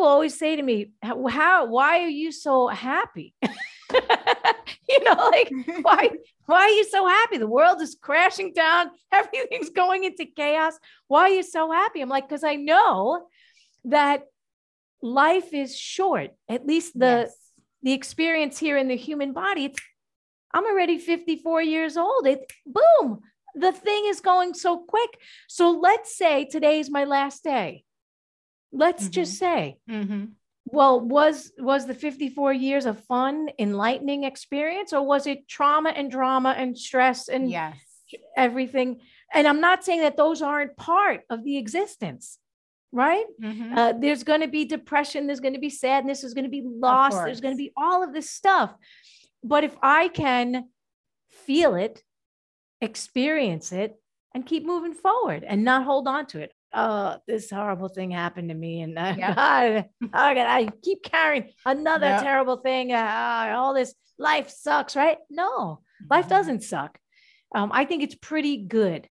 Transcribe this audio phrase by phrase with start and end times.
[0.00, 1.66] people always say to me, "How?
[1.66, 6.10] Why are you so happy?" you know, like why?
[6.46, 7.36] Why are you so happy?
[7.36, 8.90] The world is crashing down.
[9.12, 10.78] Everything's going into chaos.
[11.06, 12.00] Why are you so happy?
[12.00, 13.26] I'm like, because I know
[13.84, 14.24] that
[15.02, 16.30] life is short.
[16.48, 17.36] At least the yes.
[17.82, 19.66] the experience here in the human body.
[19.66, 19.80] It's
[20.52, 22.26] I'm already 54 years old.
[22.26, 23.20] It boom,
[23.54, 25.10] the thing is going so quick.
[25.46, 27.84] So let's say today is my last day.
[28.72, 29.12] Let's mm-hmm.
[29.12, 29.78] just say.
[29.88, 30.26] Mm-hmm.
[30.66, 36.10] Well, was was the 54 years a fun, enlightening experience, or was it trauma and
[36.10, 37.76] drama and stress and yes.
[38.36, 39.00] everything?
[39.32, 42.38] And I'm not saying that those aren't part of the existence,
[42.92, 43.26] right?
[43.42, 43.76] Mm-hmm.
[43.76, 46.62] Uh, there's going to be depression, there's going to be sadness, there's going to be
[46.64, 48.72] loss, there's going to be all of this stuff.
[49.42, 50.68] But if I can
[51.30, 52.02] feel it,
[52.80, 53.96] experience it,
[54.34, 56.52] and keep moving forward and not hold on to it.
[56.72, 59.34] Oh, this horrible thing happened to me, and uh, yeah.
[59.34, 62.22] God, oh God, I keep carrying another yeah.
[62.22, 62.92] terrible thing.
[62.92, 65.18] Uh, all this life sucks, right?
[65.28, 66.34] No, life mm-hmm.
[66.34, 66.98] doesn't suck.
[67.54, 69.08] Um, I think it's pretty good.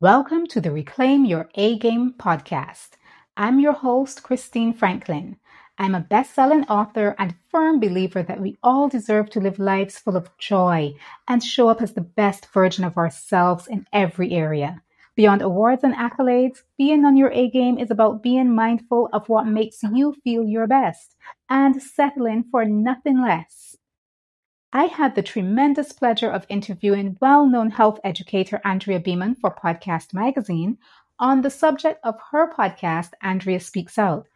[0.00, 2.90] Welcome to the Reclaim Your A Game podcast.
[3.36, 5.36] I'm your host, Christine Franklin.
[5.78, 9.98] I'm a best selling author and firm believer that we all deserve to live lives
[9.98, 10.94] full of joy
[11.26, 14.82] and show up as the best version of ourselves in every area.
[15.20, 19.46] Beyond awards and accolades, being on your A game is about being mindful of what
[19.46, 21.14] makes you feel your best
[21.50, 23.76] and settling for nothing less.
[24.72, 30.14] I had the tremendous pleasure of interviewing well known health educator Andrea Beaman for Podcast
[30.14, 30.78] Magazine
[31.18, 34.26] on the subject of her podcast, Andrea Speaks Out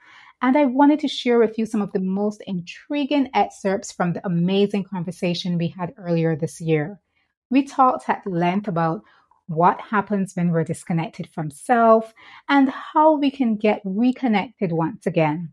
[0.43, 4.27] and I wanted to share with you some of the most intriguing excerpts from the
[4.27, 7.01] amazing conversation we had earlier this year.
[7.49, 9.03] We talked at length about
[9.47, 12.15] what happens when we're disconnected from self
[12.49, 15.53] and how we can get reconnected once again.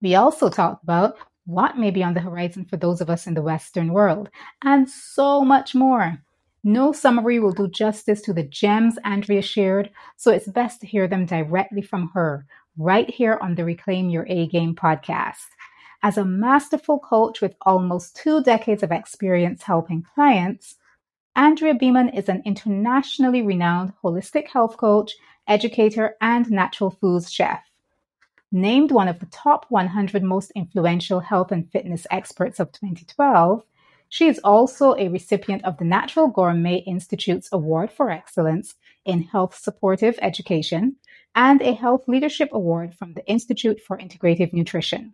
[0.00, 3.34] We also talked about what may be on the horizon for those of us in
[3.34, 4.28] the Western world,
[4.62, 6.22] and so much more.
[6.62, 11.08] No summary will do justice to the gems Andrea shared, so it's best to hear
[11.08, 12.44] them directly from her
[12.76, 15.46] right here on the Reclaim Your A Game podcast.
[16.02, 20.76] As a masterful coach with almost two decades of experience helping clients,
[21.38, 25.14] Andrea Beaman is an internationally renowned holistic health coach,
[25.46, 27.62] educator, and natural foods chef.
[28.50, 33.62] Named one of the top 100 most influential health and fitness experts of 2012,
[34.08, 38.74] she is also a recipient of the Natural Gourmet Institute's Award for Excellence
[39.04, 40.96] in Health Supportive Education
[41.36, 45.12] and a Health Leadership Award from the Institute for Integrative Nutrition.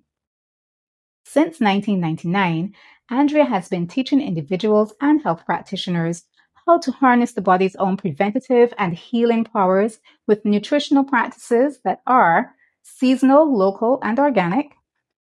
[1.25, 2.75] Since 1999,
[3.11, 6.25] Andrea has been teaching individuals and health practitioners
[6.67, 12.55] how to harness the body's own preventative and healing powers with nutritional practices that are
[12.83, 14.73] seasonal, local, and organic,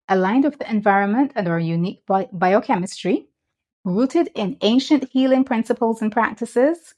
[0.09, 3.29] aligned with the environment and our unique bi- biochemistry,
[3.85, 6.95] rooted in ancient healing principles and practices,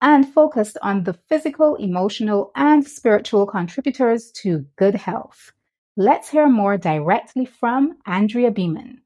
[0.00, 5.52] and focused on the physical, emotional, and spiritual contributors to good health.
[5.96, 9.02] Let's hear more directly from Andrea Beaman.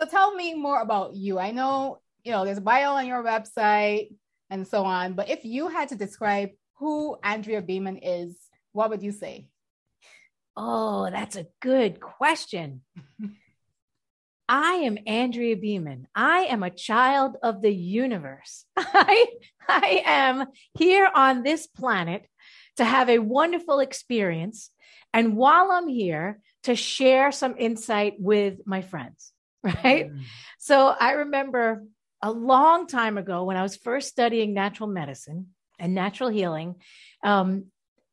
[0.00, 1.38] So tell me more about you.
[1.38, 4.14] I know, you know, there's a bio on your website
[4.48, 8.34] and so on, but if you had to describe who Andrea Beaman is,
[8.72, 9.48] what would you say?
[10.56, 12.80] Oh, that's a good question.
[14.48, 16.06] I am Andrea Beaman.
[16.14, 18.64] I am a child of the universe.
[18.78, 19.26] I,
[19.68, 22.26] I am here on this planet
[22.78, 24.70] to have a wonderful experience.
[25.18, 29.32] And while I'm here, to share some insight with my friends,
[29.64, 30.12] right?
[30.12, 30.22] Mm.
[30.60, 31.82] So I remember
[32.22, 35.48] a long time ago when I was first studying natural medicine
[35.80, 36.76] and natural healing,
[37.24, 37.64] um,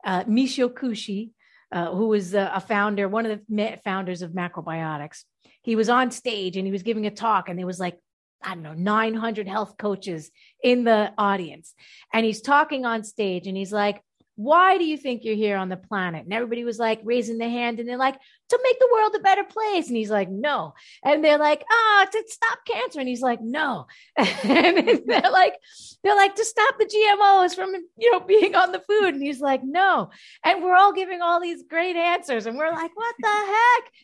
[0.03, 1.29] uh, Michio Kushi,
[1.71, 5.25] uh, who was a founder, one of the founders of macrobiotics,
[5.61, 7.99] he was on stage and he was giving a talk and there was like
[8.43, 10.29] I don't know, 900 health coaches
[10.61, 11.73] in the audience.
[12.13, 14.01] And he's talking on stage and he's like,
[14.35, 16.25] Why do you think you're here on the planet?
[16.25, 18.17] And everybody was like raising their hand and they're like,
[18.49, 19.87] To make the world a better place.
[19.87, 20.73] And he's like, No.
[21.03, 22.99] And they're like, Ah, oh, to stop cancer.
[22.99, 23.87] And he's like, No.
[24.17, 25.55] and they're like,
[26.03, 29.13] They're like, To stop the GMOs from, you know, being on the food.
[29.13, 30.11] And he's like, No.
[30.43, 32.45] And we're all giving all these great answers.
[32.45, 33.27] And we're like, What the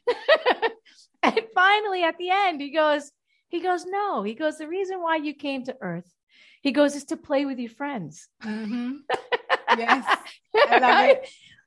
[0.08, 0.72] heck?
[1.24, 3.12] And finally, at the end, he goes,
[3.50, 4.24] he goes, no.
[4.24, 6.12] He goes, the reason why you came to Earth,
[6.62, 8.28] he goes, is to play with your friends.
[8.44, 8.94] Mm-hmm.
[9.78, 10.18] Yes.
[10.70, 11.20] right?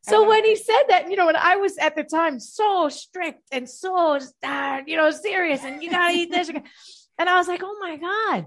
[0.02, 3.40] So when he said that, you know, when I was at the time so strict
[3.50, 7.62] and so, uh, you know, serious, and you gotta eat this, and I was like,
[7.62, 8.46] oh my god.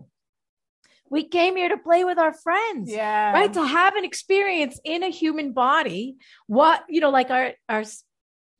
[1.09, 2.91] we came here to play with our friends.
[2.91, 3.31] Yeah.
[3.31, 3.51] Right.
[3.53, 6.17] To have an experience in a human body,
[6.47, 7.83] what, you know, like our, our,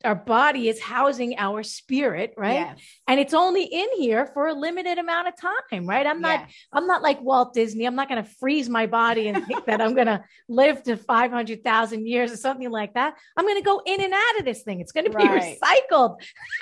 [0.04, 2.54] our body is housing our spirit, right?
[2.54, 2.78] Yes.
[3.08, 6.06] And it's only in here for a limited amount of time, right?
[6.06, 6.52] I'm not, Yes.
[6.72, 7.84] I'm not like Walt Disney.
[7.84, 10.96] I'm not going to freeze my body and think that I'm going to live to
[10.96, 13.14] 500,000 years or something like that.
[13.36, 14.80] I'm going to go in and out of this thing.
[14.80, 15.58] It's going to be Right.
[15.90, 16.20] recycled.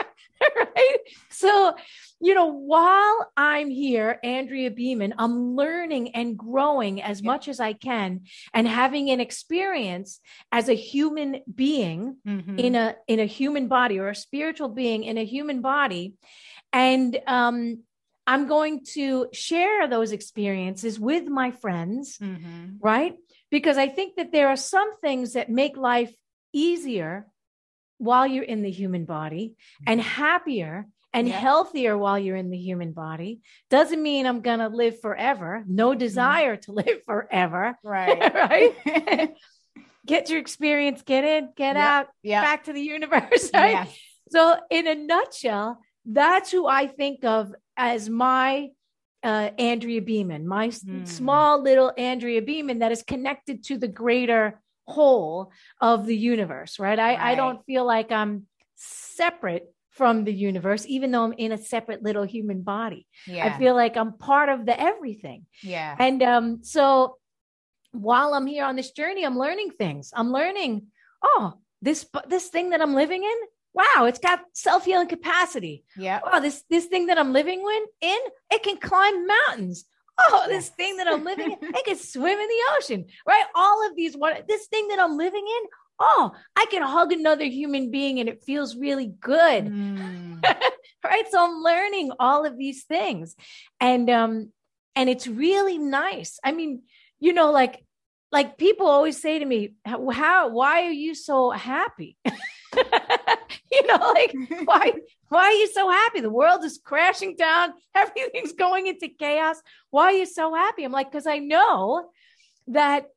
[0.55, 0.97] right?
[1.29, 1.75] So,
[2.19, 7.27] you know, while I'm here, Andrea Beaman, I'm learning and growing as Yeah.
[7.27, 8.21] much as I can
[8.53, 10.19] and having an experience
[10.51, 12.59] as a human being Mhm.
[12.59, 16.15] in a in a human body or a spiritual being in a human body
[16.73, 17.83] and um
[18.25, 22.77] i'm going to share those experiences with my friends Mhm.
[22.81, 23.15] right
[23.51, 26.13] because i think that there are some things that make life
[26.53, 27.27] easier
[27.97, 29.55] while you're in the human body
[29.85, 31.39] and happier and Yeah.
[31.39, 33.39] healthier while you're in the human body
[33.69, 38.33] doesn't mean i'm going to live forever no desire to live forever Right.
[38.51, 39.35] right
[40.05, 41.85] get your experience get in get Yep.
[41.85, 42.41] out yeah.
[42.41, 43.97] back to the universe right Yes.
[44.31, 48.69] so in a nutshell that's who i think of as my
[49.23, 51.03] uh, andrea beaman my Hmm.
[51.05, 55.51] small little andrea beaman that is connected to the greater whole
[55.81, 61.11] of the universe right i, I don't feel like i'm separate from the universe even
[61.11, 63.45] though i'm in a separate little human body Yeah.
[63.47, 65.95] i feel like i'm part of the everything yeah.
[65.99, 67.17] and um, so
[67.91, 70.11] while I'm here on this journey, I'm learning things.
[70.13, 70.87] I'm learning,
[71.23, 73.37] oh, this this thing that I'm living in,
[73.73, 75.83] wow, it's got self-healing capacity.
[75.97, 76.19] yeah.
[76.23, 78.17] Oh, this this thing that I'm living in, in
[78.51, 79.85] it can climb mountains.
[80.19, 83.45] Oh, this thing that I'm living in, I can swim in the ocean, right?
[83.55, 85.67] All of these, what this thing that I'm living in,
[85.99, 89.73] oh, I can hug another human being and it feels really good.
[89.77, 90.43] Mm.
[91.03, 91.23] right?
[91.31, 93.35] So i'm learning all of these things.
[93.79, 94.51] And um
[94.95, 96.39] and it's really nice.
[96.43, 96.83] I mean
[97.19, 97.83] you know like
[98.31, 102.17] like people always say to me how why are you so happy
[103.71, 104.33] you know like
[104.65, 104.93] why
[105.29, 106.21] why are you so happy?
[106.21, 107.73] The world is crashing down.
[107.95, 109.61] Everything's going into chaos.
[109.89, 110.83] Why are you so happy?
[110.83, 112.09] I'm like because i know
[112.67, 113.07] that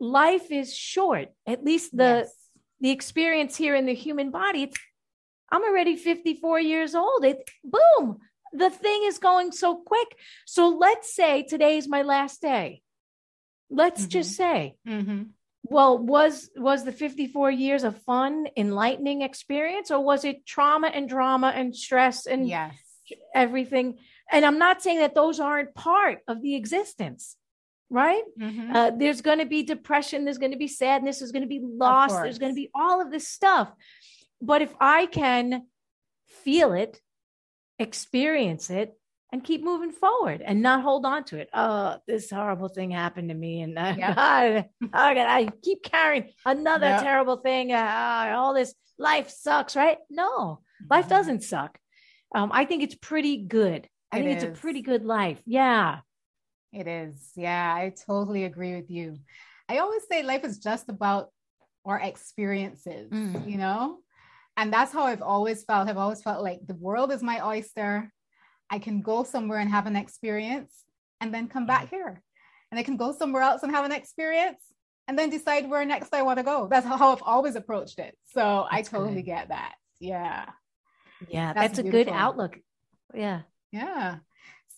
[0.00, 1.28] life is short.
[1.46, 2.34] At least the Yes.
[2.80, 4.78] the experience here in the human body it's
[5.52, 7.24] i'm already 54 years old.
[7.24, 8.18] It boom
[8.52, 10.10] the thing is going so quick.
[10.46, 12.82] So let's say today is my last day.
[13.70, 15.30] Let's just say Mhm.
[15.72, 21.08] Well was was the 54 years a fun enlightening experience or was it trauma and
[21.08, 22.74] drama and stress and Yes.
[23.34, 23.98] everything
[24.30, 27.36] and i'm not saying that those aren't part of the existence
[27.90, 28.74] right Mhm.
[28.74, 31.60] uh, there's going to be depression there's going to be sadness there's going to be
[31.62, 33.72] loss there's going to be all of this stuff
[34.40, 35.66] but if i can
[36.44, 37.00] feel it
[37.78, 38.94] experience it
[39.32, 43.28] and keep moving forward and not hold on to it oh this horrible thing happened
[43.30, 44.14] to me and uh, Yeah.
[44.14, 47.02] God, oh God, i keep carrying another Yeah.
[47.02, 51.10] terrible thing uh, all this life sucks right no life Mhm.
[51.10, 51.78] doesn't suck
[52.34, 56.00] um, i think it's pretty good i It think it's a pretty good life yeah
[56.72, 57.32] It is.
[57.36, 59.18] Yeah, I totally agree with you.
[59.68, 61.28] I always say life is just about
[61.84, 63.44] our experiences, Mm.
[63.50, 63.98] you know?
[64.56, 65.88] And that's how I've always felt.
[65.88, 68.10] I've always felt like the world is my oyster.
[68.72, 70.72] I can go somewhere and have an experience
[71.20, 71.90] and then come back mm.
[71.90, 72.22] here.
[72.70, 74.58] And I can go somewhere else and have an experience
[75.06, 76.68] and then decide where next I want to go.
[76.70, 78.16] That's how I've always approached it.
[78.32, 79.26] So I totally good.
[79.26, 79.74] get that.
[80.00, 80.46] Yeah.
[81.28, 82.58] yeah That's that's, a good outlook
[83.14, 84.16] yeah Yeah.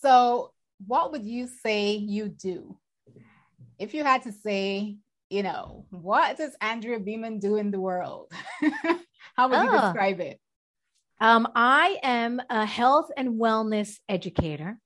[0.03, 0.53] So,
[0.87, 2.77] what would you say you do?
[3.79, 4.99] If you had to say,
[5.31, 8.31] you know, what does Andrea Beaman do in the world?
[9.37, 9.81] How would you Oh.
[9.81, 10.41] describe it?
[11.25, 14.77] Um, I am a health and wellness educator.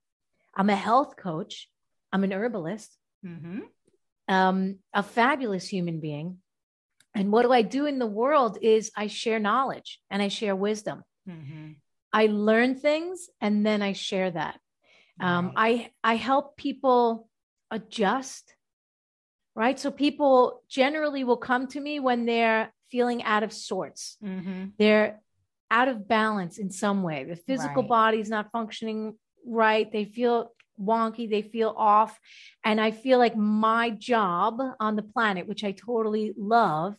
[0.54, 1.68] I'm a health coach.
[2.12, 2.97] I'm an herbalist.
[3.26, 3.62] Mm-hmm.
[4.28, 6.38] Um, a fabulous human being.
[7.12, 10.54] And what do I do in the world is I share knowledge and I share
[10.54, 11.02] wisdom.
[11.28, 11.73] Mm-hmm.
[12.12, 14.61] I learn things and then I share that.
[15.21, 17.28] Um, I I help people
[17.73, 18.54] adjust,
[19.57, 19.76] right?
[19.76, 24.16] So people generally will come to me when they're feeling out of sorts.
[24.23, 24.66] mm-hmm.
[24.78, 25.18] they're
[25.70, 27.25] out of balance in some way.
[27.25, 27.88] The physical Right.
[27.88, 29.90] body's not functioning right.
[29.90, 32.18] They feel wonky, they feel off.
[32.64, 36.96] And I feel like my job on the planet, which I totally love,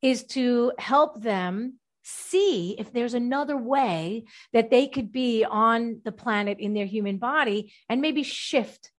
[0.00, 6.12] is to help them see if there's another way that they could be on the
[6.12, 8.90] planet in their human body and maybe shift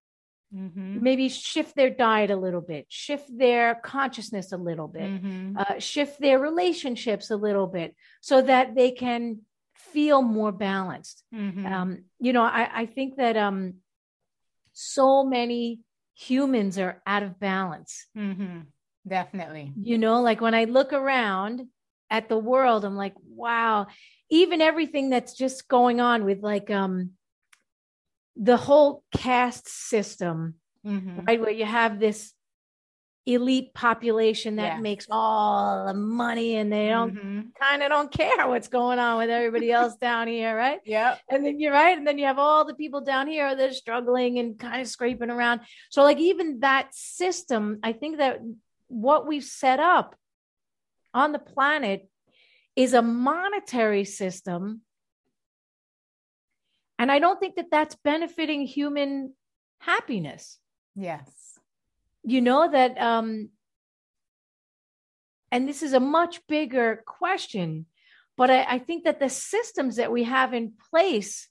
[0.51, 1.03] Mm-hmm.
[1.03, 5.57] maybe shift their diet a little bit shift their consciousness a little bit Mm-hmm.
[5.57, 9.41] uh, shift their relationships a little bit so that they can
[9.93, 11.23] feel more balanced.
[11.33, 11.65] Mm-hmm.
[11.65, 13.75] Um, you know, I, I think that um,
[14.73, 15.79] so many
[16.15, 18.07] humans are out of balance.
[18.17, 18.61] Mm-hmm.
[19.07, 19.73] Definitely.
[19.81, 21.67] You know, like when I look around
[22.09, 23.87] at the world, I'm like, wow,
[24.29, 27.11] even everything that's just going on with like um
[28.35, 30.55] the whole caste system,
[30.85, 31.27] Mhm.
[31.27, 31.39] right?
[31.41, 32.33] Where you have this
[33.25, 37.53] elite population that makes all the money and they don't Mhm.
[37.59, 40.79] kind of don't care what's going on with everybody else down here, right?
[40.85, 41.17] Yeah.
[41.29, 41.95] And then you're right.
[41.97, 44.87] And then you have all the people down here that are struggling and kind of
[44.87, 45.61] scraping around.
[45.91, 48.39] So, like, even that system, I think that
[48.87, 50.15] what we've set up
[51.13, 52.09] on the planet
[52.75, 54.81] is a monetary system.
[56.99, 59.33] And I don't think that that's benefiting human
[59.79, 60.59] happiness
[60.95, 61.57] Yes.
[62.23, 63.49] you know that um
[65.51, 67.85] and this is a much bigger question
[68.37, 71.47] but I, I think that the systems that we have in place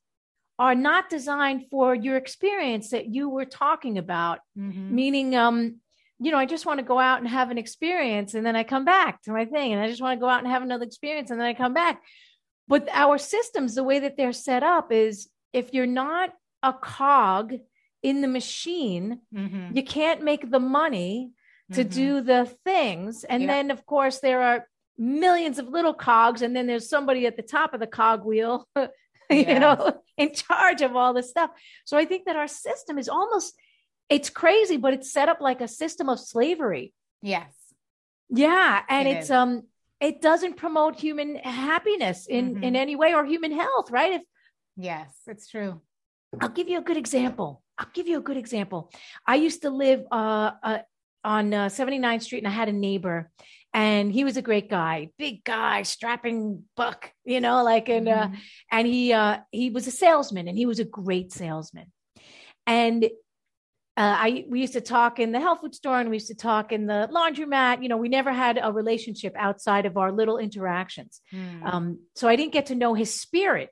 [0.58, 4.90] are not designed for your experience that you were talking about Mhm.
[4.90, 5.80] meaning um
[6.20, 8.64] you know i just want to go out and have an experience and then i
[8.64, 10.84] come back to my thing and i just want to go out and have another
[10.84, 12.02] experience and then i come back
[12.66, 17.54] but our systems the way that they're set up is if you're not a cog
[18.02, 19.74] in the machine Mhm.
[19.76, 21.32] you can't make the money
[21.72, 21.92] to Mhm.
[21.92, 23.48] do the things and Yeah.
[23.48, 27.42] then of course there are millions of little cogs and then there's somebody at the
[27.42, 28.90] top of the cog wheel you
[29.30, 29.58] Yeah.
[29.58, 31.50] know in charge of all this stuff
[31.84, 33.54] so i think that our system is almost
[34.08, 37.52] it's crazy but it's set up like a system of slavery Yes.
[38.30, 39.30] yeah and It it's is.
[39.30, 39.62] um
[40.00, 42.62] it doesn't promote human happiness in Mhm.
[42.64, 44.22] in any way or human health right if
[44.78, 45.12] Yes.
[45.26, 45.80] It's true.
[46.40, 47.62] I'll give you a good example.
[47.76, 48.90] I'll give you a good example.
[49.26, 50.78] I used to live uh, uh,
[51.24, 53.30] on uh, 79th Street, and I had a neighbor,
[53.74, 58.28] and he was a great guy, big guy, strapping buck, you know, like and uh,
[58.28, 58.36] Mhm.
[58.70, 61.92] and he uh, he was a salesman, and he was a great salesman.
[62.66, 63.08] And uh,
[63.96, 66.72] I we used to talk in the health food store, and we used to talk
[66.72, 67.82] in the laundromat.
[67.82, 71.20] You know, we never had a relationship outside of our little interactions.
[71.32, 71.64] Mm.
[71.64, 73.70] Um, so I didn't get to know his spirit,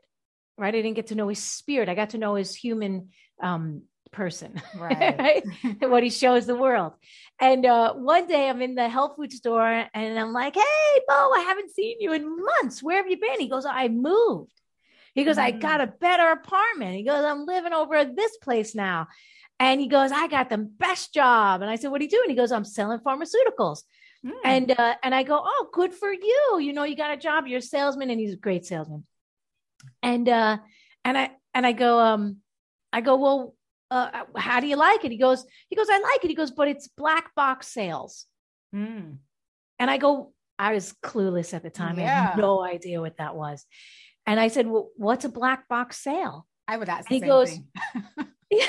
[0.58, 0.68] right?
[0.74, 1.88] I didn't get to know his spirit.
[1.88, 3.10] I got to know his human
[3.42, 3.82] um,
[4.12, 5.18] person, Right.
[5.18, 5.44] right?
[5.80, 6.92] what he shows the world.
[7.40, 11.32] And uh, one day I'm in the health food store and I'm like, hey, Bo,
[11.34, 12.82] I haven't seen you in months.
[12.82, 13.40] Where have you been?
[13.40, 14.52] He goes, I moved.
[15.14, 15.60] He goes, I Mm.
[15.60, 16.94] got a better apartment.
[16.96, 19.08] He goes, I'm living over at this place now.
[19.58, 21.62] And he goes, I got the best job.
[21.62, 22.28] And I said, What are you doing?
[22.28, 23.82] He goes, I'm selling pharmaceuticals.
[24.24, 24.32] Mm.
[24.44, 26.58] And uh, and I go, oh, good for you.
[26.60, 27.46] You know, you got a job.
[27.46, 29.06] You're a salesman, and he's a great salesman.
[30.02, 30.58] And uh,
[31.04, 32.38] and I and I go, um,
[32.92, 33.54] I go, well,
[33.90, 35.12] uh, how do you like it?
[35.12, 36.28] He goes, he goes, I like it.
[36.28, 38.26] He goes, but it's black box sales.
[38.74, 39.18] Mm.
[39.78, 41.98] And I go, I was clueless at the time.
[41.98, 43.64] I had no idea what that was.
[44.26, 46.46] And I said, well, what's a black box sale?
[46.66, 47.66] I would ask He goes, thing.
[48.50, 48.66] yeah,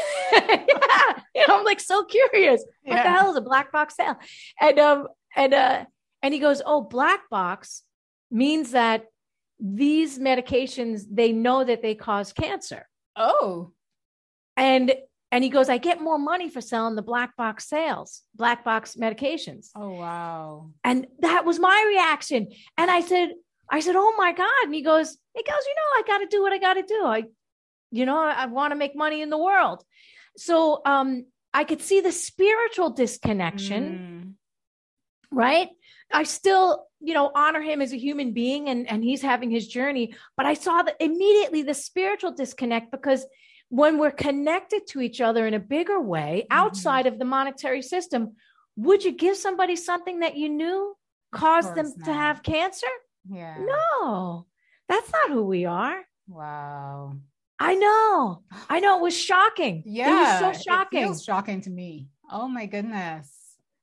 [1.36, 2.64] you know, I'm like so curious.
[2.84, 4.18] What the hell is a black box sale?
[4.60, 5.86] And um and uh
[6.24, 7.84] and he goes, Oh, black box
[8.32, 9.06] means that
[9.60, 12.88] these medications they know that they cause cancer.
[13.16, 13.72] Oh.
[14.56, 14.94] And
[15.32, 18.96] and he goes, I get more money for selling the black box sales, black box
[18.96, 19.70] medications.
[19.76, 20.72] Oh wow.
[20.84, 22.48] And that was my reaction.
[22.78, 23.30] And I said,
[23.70, 24.64] I said, Oh my God.
[24.64, 27.06] And he goes, he goes, you know, I gotta do what I gotta do.
[27.06, 27.24] I,
[27.92, 29.84] you know, I, I want to make money in the world.
[30.38, 34.34] So um I could see the spiritual disconnection Mm.
[35.32, 35.70] right
[36.12, 39.68] i still you know honor him as a human being and and he's having his
[39.68, 43.26] journey but i saw that immediately the spiritual disconnect because
[43.70, 46.56] when we're connected to each other in a bigger way Mhm.
[46.56, 48.36] outside of the monetary system
[48.76, 50.96] would you give somebody something that you knew
[51.32, 52.88] caused them course to have cancer
[53.30, 53.58] Yeah.
[53.60, 54.48] no
[54.90, 57.18] that's not who we are Wow.
[57.60, 60.10] i know i know it was shocking Yeah.
[60.10, 62.10] it was so shocking it feels shocking to me.
[62.32, 63.32] Oh my goodness.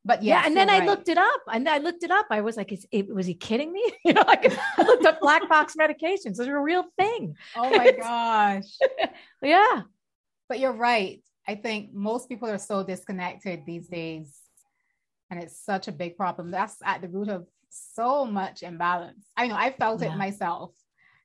[0.06, 2.26] But yeah, yes, and then you're I looked it up, and I looked it up.
[2.30, 5.20] I was like, "Is it was he kidding me?" You know, like I looked up
[5.20, 7.36] black box medications; those are a real thing.
[7.56, 8.70] Oh my gosh.
[9.42, 9.82] Yeah,
[10.48, 11.22] But you're right.
[11.48, 14.38] I think most people are so disconnected these days.
[15.30, 16.50] And it's such a big problem.
[16.50, 19.24] That's at the root of so much imbalance.
[19.36, 20.12] I know I felt Yeah.
[20.12, 20.70] it myself,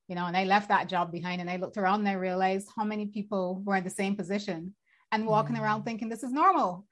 [0.08, 2.70] you know, and I left that job behind and I looked around and I realized
[2.76, 4.74] how many people were in the same position
[5.12, 5.64] and walking Yeah.
[5.64, 5.86] around mm.
[5.86, 6.86] thinking this is normal.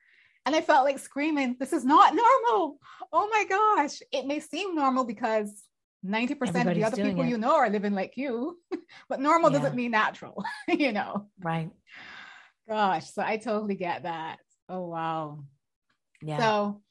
[0.48, 2.80] And I felt like screaming, this is not normal.
[3.12, 4.01] Oh my gosh.
[4.13, 5.51] It may seem normal because
[6.06, 7.27] 90% of the other people it.
[7.27, 8.58] you know are living like you,
[9.10, 9.58] but normal Yeah.
[9.60, 11.27] doesn't mean natural, you know.
[11.42, 11.70] right.
[12.70, 14.38] Gosh, so I totally get that.
[14.70, 15.44] Oh wow.
[16.22, 16.38] Yeah.
[16.39, 16.82] So,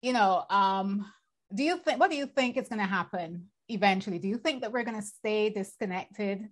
[0.00, 1.06] you know, um,
[1.54, 4.18] do you think what do you think is going to happen eventually?
[4.18, 6.48] Do you think that we're going to stay disconnected,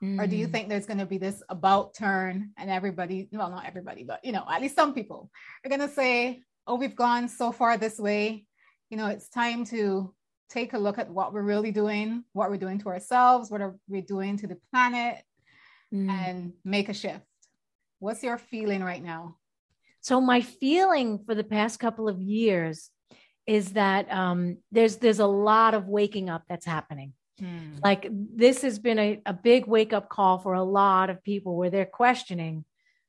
[0.00, 0.52] Or do you Mm.
[0.52, 4.30] think there's going to be this about turn and everybody, well, not everybody, but you
[4.32, 5.30] know, at least some people
[5.64, 8.46] are going to say, oh, we've gone so far this way.
[8.90, 10.14] You know, it's time to
[10.50, 13.76] take a look at what we're really doing, what we're doing to ourselves, what are
[13.88, 15.22] we doing to the planet,
[15.92, 16.10] Mm.
[16.10, 17.24] and make a shift.
[17.98, 19.36] What's your feeling right now?
[20.00, 22.90] So my feeling for the past couple of years
[23.46, 27.14] is that um, there's there's a lot of waking up that's happening.
[27.82, 31.56] Like this has been a, a big wake up call for a lot of people
[31.56, 32.64] where they're questioning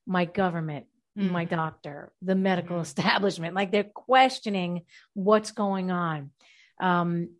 [0.06, 1.50] my government, my Mhm.
[1.50, 2.82] doctor, the medical Mhm.
[2.82, 3.56] establishment.
[3.56, 6.32] Like they're questioning what's going on.
[6.80, 7.36] Um,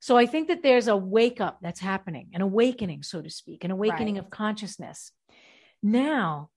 [0.00, 3.64] so I think that there's a wake up that's happening, an awakening, so to speak,
[3.64, 4.24] an awakening Right.
[4.24, 5.12] of consciousness.
[5.82, 6.50] Now,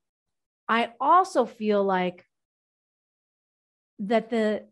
[0.67, 2.25] I also feel like
[3.99, 4.67] that the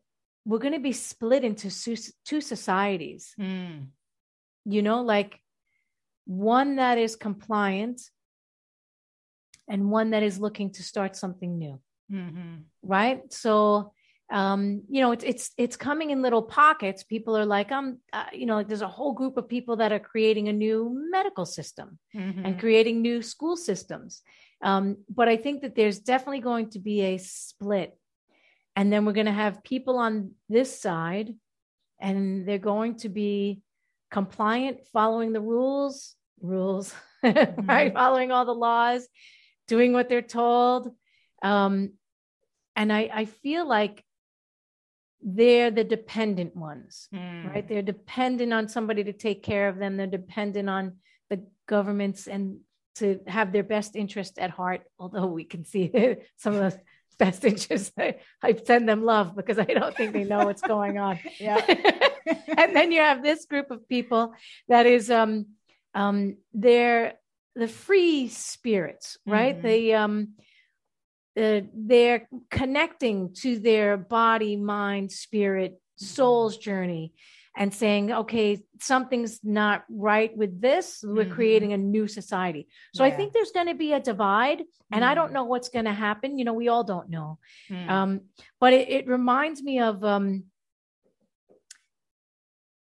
[0.48, 1.70] we're going to be split into
[2.24, 3.88] two societies Mm.
[4.66, 5.40] You know like
[6.26, 8.02] one that is compliant
[9.68, 11.80] and one that is looking to start something new
[12.12, 12.66] Mhm.
[12.84, 13.94] right so
[14.32, 18.26] um you know it's it's it's coming in little pockets people are like i'm uh,
[18.34, 21.46] you know like there's a whole group of people that are creating a new medical
[21.46, 22.60] system and Mhm.
[22.60, 24.22] creating new school systems
[24.62, 27.98] um but i think that there's definitely going to be a split
[28.76, 31.36] and then we're going to have people on this side
[32.00, 33.62] and they're going to be
[34.18, 36.94] compliant following the rules rules
[37.74, 37.94] right?
[37.94, 39.02] Following all the laws
[39.68, 40.82] doing what they're told.
[41.54, 41.74] Um
[42.80, 43.96] and i i feel like
[45.38, 47.44] they're the dependent ones Mm.
[47.52, 47.68] right?
[47.68, 49.92] They're dependent on somebody to take care of them.
[49.98, 50.84] They're dependent on
[51.32, 52.44] the governments and
[53.00, 55.84] to have their best interest at heart although we can see
[56.44, 56.80] some of those
[57.24, 57.92] best interests.
[57.98, 58.08] I,
[58.48, 61.16] I send them love because i don't think they know what's going on.
[61.48, 61.60] Yeah.
[62.58, 64.34] and then you have this group of people
[64.68, 65.48] that is um
[65.94, 67.14] um they're
[67.56, 69.62] the free spirits right Mhm.
[69.62, 70.34] they um
[71.38, 77.14] uh, they're connecting to their body mind spirit soul's journey
[77.58, 81.32] and saying okay something's not right with this we're Mhm.
[81.32, 85.14] creating a new society so i think there's going to be a divide and i
[85.14, 85.34] don't Mm.
[85.36, 87.90] know what's going to happen you know we all don't know Mm.
[87.90, 88.22] um,
[88.60, 90.46] but it, it reminds me of um,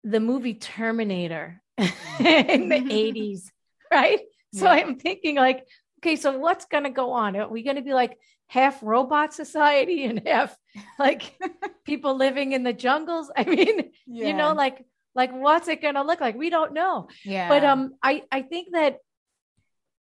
[0.03, 3.43] the movie Terminator in the 80s,
[3.91, 4.21] right?
[4.53, 4.71] So Yeah.
[4.71, 5.65] I'm thinking, like,
[5.99, 7.35] okay, so what's going to go on?
[7.35, 10.55] Are we going to be like half robot society and half
[10.99, 11.37] like
[11.85, 13.31] people living in the jungles?
[13.35, 14.85] I mean, you know, like,
[15.15, 16.35] like what's it going to look like?
[16.35, 17.47] We don't know yeah.
[17.49, 18.97] but um i i think that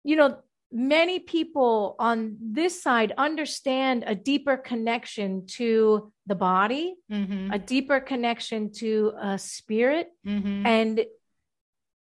[0.02, 0.38] you know
[0.76, 7.54] many people on this side understand a deeper connection to the body Mhm.
[7.54, 10.66] a deeper connection to a spirit Mhm.
[10.66, 11.06] and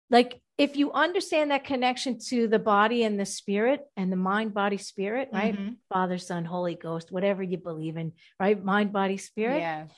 [0.08, 4.54] like if you understand that connection to the body and the spirit and the mind
[4.54, 5.76] body spirit right Mhm.
[5.90, 9.90] father son holy ghost whatever you believe in right mind body spirit Yes.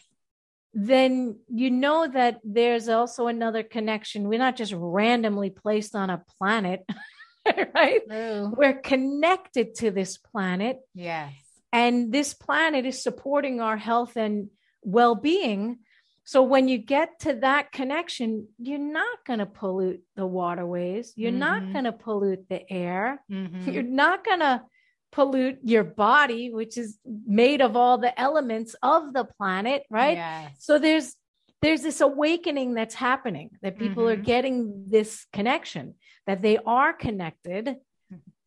[0.75, 4.29] then you know that there's also another connection.
[4.29, 6.85] We're not just randomly placed on a planet,
[7.75, 8.01] right?
[8.09, 8.53] True.
[8.57, 11.33] We're connected to this planet, Yes.
[11.73, 14.49] and this planet is supporting our health and
[14.83, 15.79] well being.
[16.25, 21.33] So when you get to that connection, you're not going to pollute the waterways, you're
[21.33, 21.73] not Mhm.
[21.73, 23.73] going to pollute the air, Mhm.
[23.73, 24.63] you're not going to
[25.11, 30.19] pollute your body, which is made of all the elements of the planet, right?
[30.19, 30.53] Yes.
[30.59, 31.17] so there's
[31.61, 34.25] there's this awakening that's happening that people are Mhm.
[34.25, 35.95] getting this connection
[36.27, 37.77] that they are connected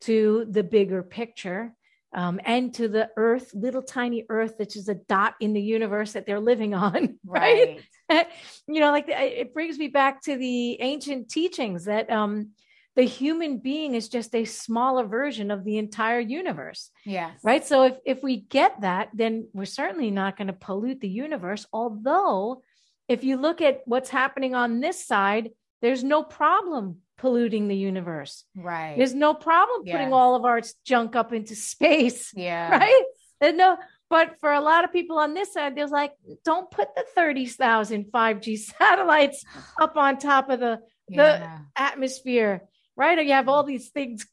[0.02, 1.74] to the bigger picture
[2.14, 6.12] um, and to the earth little tiny earth which is a dot in the universe
[6.14, 8.28] that they're living on right, Right.
[8.68, 12.50] you know like the- it brings me back to the ancient teachings that um,
[12.96, 17.40] the human being is just a smaller version of the entire universe Yes.
[17.44, 21.08] right so if if we get that then we're certainly not going to pollute the
[21.10, 22.62] universe although
[23.08, 28.46] if you look at what's happening on this side there's no problem polluting the universe
[28.56, 28.96] Right.
[28.98, 30.14] there's no problem putting Yes.
[30.14, 32.70] all of our junk up into space yeah.
[32.72, 33.04] right
[33.40, 33.78] there's no
[34.10, 36.14] but for a lot of people on this side there's like
[36.46, 39.44] don't put the 30,000 5G satellites
[39.80, 41.60] up on top of the Yeah.
[41.76, 42.64] atmosphere
[42.96, 44.26] right or you have all these things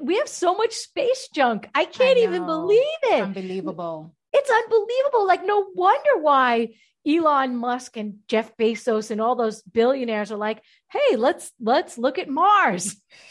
[0.00, 4.14] we have so much space junk i can't even believe it Unbelievable.
[4.32, 5.26] It's unbelievable.
[5.26, 6.70] Like, no wonder why
[7.06, 12.18] Elon Musk and Jeff Bezos and all those billionaires are like, hey, let's let's look
[12.18, 12.96] at Mars.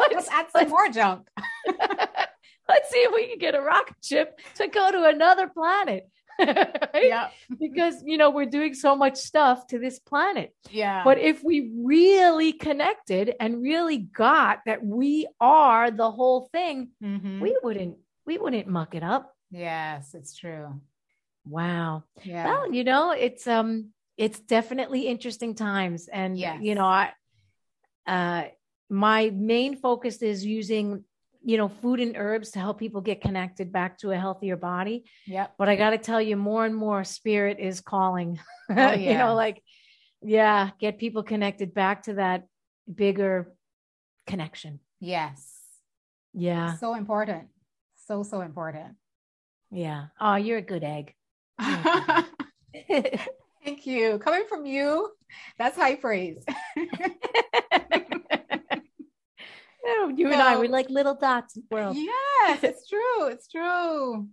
[0.00, 1.26] Let's let's, add some more junk.
[2.68, 6.08] let's see if we can get a rocket ship to go to another planet.
[6.38, 6.86] right?
[6.94, 7.30] Yeah.
[7.58, 11.02] because you know we're doing so much stuff to this planet Yeah.
[11.02, 17.40] but if we really connected and really got that we are the whole thing Mhm.
[17.40, 20.80] we wouldn't we wouldn't muck it up yes, it's true.
[21.46, 22.44] wow Yeah.
[22.46, 26.60] well you know it's um it's definitely interesting times and Yes.
[26.62, 27.12] you know i
[28.06, 28.44] uh
[28.90, 31.04] my main focus is using
[31.44, 35.04] you know food and herbs to help people get connected back to a healthier body
[35.26, 38.38] yeah but i got to tell you more and more spirit is calling
[38.76, 39.62] Oh, you know like
[40.20, 42.46] yeah get people connected back to that
[42.92, 43.54] bigger
[44.26, 45.54] connection Yes.
[46.34, 47.48] yeah So important.
[48.06, 48.96] So, so important.
[49.70, 51.14] Yeah oh you're a good egg
[53.64, 54.18] Thank you.
[54.18, 55.10] Coming from you,
[55.58, 56.42] that's high praise.
[59.90, 61.96] Oh, you and I, we're like little dots in the world.
[61.96, 63.28] Yes, it's true.
[63.28, 64.28] It's true.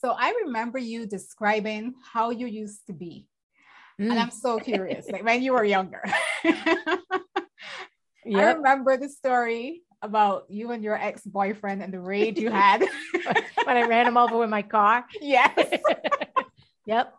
[0.00, 3.26] So I remember you describing how you used to be.
[3.98, 6.02] And Mm, I'm so curious, like when you were younger.
[6.44, 6.92] I
[8.26, 12.84] remember the story about you and your ex-boyfriend and the rage you had.
[13.64, 15.04] when I ran him over with my car.
[15.20, 15.80] yes.
[16.86, 17.14] yep.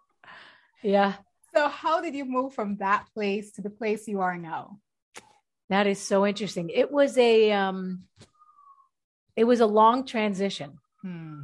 [0.81, 1.13] Yeah.
[1.53, 4.79] So how did you move from that place to the place you are now?
[5.69, 6.69] That is so interesting.
[6.69, 8.03] It was a um
[9.35, 11.39] it was a long transition, Hmm.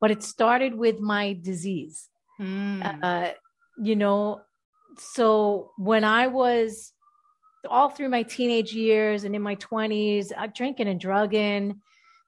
[0.00, 2.08] but it started with my disease.
[2.36, 2.82] Hmm.
[3.02, 3.30] Uh
[3.82, 4.40] you know,
[4.98, 6.92] so when I was
[7.68, 11.80] all through my teenage years and in my 20s, uh, drinking and drugging,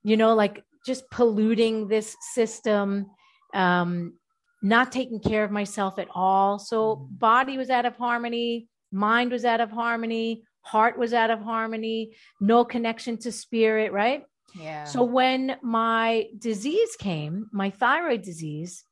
[0.02, 3.06] you know, like just polluting this system,
[3.54, 4.14] um,
[4.62, 6.58] not taking care of myself at all.
[6.58, 7.18] So, Mhm.
[7.18, 12.14] body was out of harmony, mind was out of harmony, heart was out of harmony,
[12.40, 14.24] no connection to spirit, right?
[14.54, 14.84] yeah.
[14.84, 18.84] So when my disease came, my thyroid disease,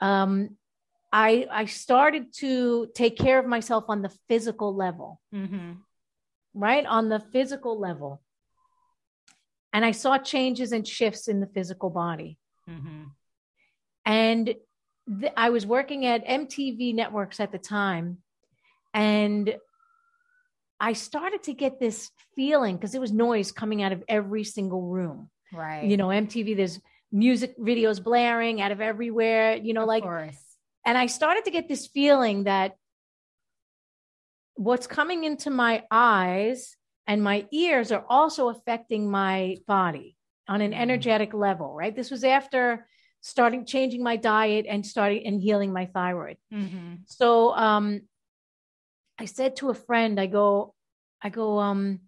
[0.00, 0.56] um,
[1.12, 5.78] I I started to take care of myself on the physical level, Mhm.
[6.54, 6.84] right?
[6.86, 8.20] On the physical level.
[9.72, 12.38] And I saw changes and shifts in the physical body.
[12.68, 13.10] Mhm.
[14.04, 14.54] And
[15.20, 18.22] th- I was working at MTV Networks at the time.
[18.94, 19.56] And
[20.80, 24.82] I started to get this feeling because it was noise coming out of every single
[24.82, 25.30] room.
[25.52, 25.84] Right.
[25.84, 26.80] you know mtv there's
[27.12, 30.45] music videos blaring out of everywhere you know Of like course.
[30.86, 32.76] And i started to get this feeling that
[34.54, 40.16] what's coming into my eyes and my ears are also affecting my body
[40.48, 40.76] on an Mhm.
[40.78, 42.88] energetic level right this was after
[43.20, 47.00] starting changing my diet and starting and healing my thyroid Mhm.
[47.06, 48.00] so um
[49.18, 50.74] i said to a friend i go
[51.20, 52.05] i go um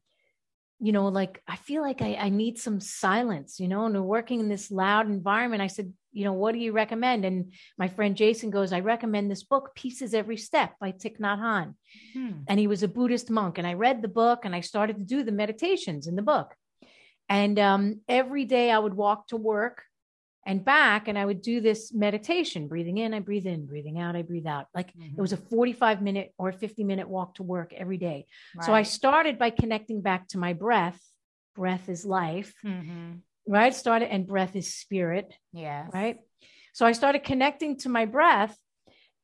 [0.81, 4.03] you know like i feel like i, I need some silence you know and we're
[4.03, 5.62] working in this loud environment.
[5.62, 7.25] I said you know what do you recommend?
[7.25, 11.19] And my friend jason goes i recommend this book peace is every step by Thich
[11.19, 11.75] Nhat Hanh.
[12.12, 12.43] Hmm.
[12.47, 15.05] and he was a buddhist monk and i read the book and i started to
[15.05, 16.55] do the meditations in the book.
[17.29, 19.83] And um, every day i would walk to work
[20.49, 24.17] and back and i would do this meditation breathing in i breathe in breathing out
[24.17, 27.73] i breathe out like it was a 45 minute or 50 minute walk to work
[27.73, 28.27] every day
[28.65, 31.01] so I started by connecting back to my breath.
[31.55, 33.21] Breath is life, Mhm.
[33.47, 33.75] right?
[33.75, 35.91] Started and breath is spirit, Yes.
[35.93, 36.17] right?
[36.73, 38.57] So I started connecting to my breath.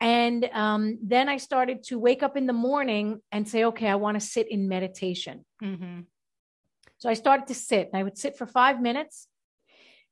[0.00, 3.94] And um, then I started to wake up in the morning and say, okay, I
[4.04, 5.44] want to sit in meditation.
[5.62, 6.06] Mhm.
[6.98, 9.28] So I started to sit and I would sit for five minutes.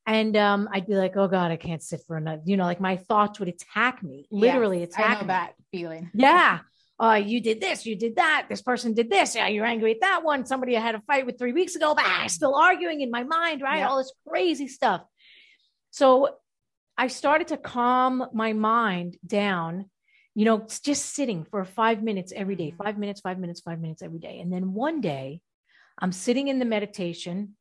[0.07, 2.81] And um, I'd be like, oh God, I can't sit for another, you know, like
[2.81, 5.27] my thoughts would attack me, literally Yes, attack I know me.
[5.29, 6.11] that feeling.
[6.15, 6.61] Yeah.
[7.01, 8.47] Uh, you did this, you did that.
[8.49, 9.35] This person did this.
[9.35, 10.45] Yeah, you're angry at that one.
[10.47, 13.23] Somebody I had a fight with three weeks ago, but I'm still arguing in my
[13.25, 13.83] mind, right?
[13.83, 15.03] All this crazy stuff.
[15.91, 16.37] So
[16.97, 19.89] I started to calm my mind down,
[20.35, 22.85] you know, just sitting for five minutes every day, Mhm.
[22.85, 24.41] five minutes, five minutes, five minutes every day.
[24.41, 25.41] And then one day
[25.99, 27.57] I'm sitting in the meditation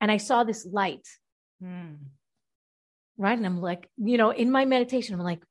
[0.00, 1.06] and I saw this light
[1.60, 1.94] Hmm.
[3.18, 3.36] right?
[3.36, 5.42] And I'm like, you know, in my meditation, I'm like,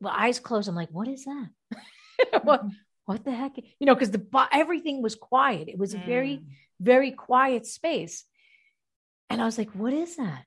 [0.00, 0.68] well, eyes closed.
[0.68, 1.48] I'm like, what is that?
[2.42, 2.64] what,
[3.04, 3.56] what the heck?
[3.56, 5.68] You know, because the everything was quiet.
[5.68, 6.44] It was a very, Mm.
[6.80, 8.24] very quiet space.
[9.30, 10.44] And I was like, what is that?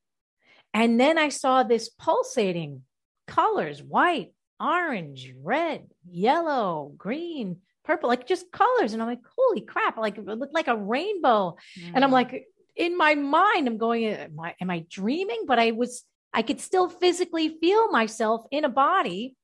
[0.73, 2.83] And then I saw this pulsating
[3.27, 8.91] colors, white, orange, red, yellow, green, purple, like just colors.
[8.93, 11.55] And I'm like, holy crap, like it looked like a rainbow.
[11.95, 12.13] And I'm Mm.
[12.13, 15.43] like, in my mind, I'm going, am I, am I dreaming?
[15.47, 19.35] But I was, I could still physically feel myself in a body,